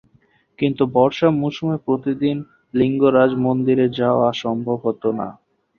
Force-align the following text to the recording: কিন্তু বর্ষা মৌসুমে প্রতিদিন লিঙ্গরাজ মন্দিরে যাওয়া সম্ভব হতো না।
কিন্তু 0.59 0.83
বর্ষা 0.95 1.27
মৌসুমে 1.33 1.77
প্রতিদিন 1.85 2.37
লিঙ্গরাজ 2.73 3.31
মন্দিরে 3.45 3.85
যাওয়া 3.99 4.27
সম্ভব 4.43 4.77
হতো 4.85 5.09
না। 5.19 5.27